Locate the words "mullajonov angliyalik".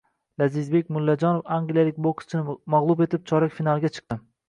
0.95-2.01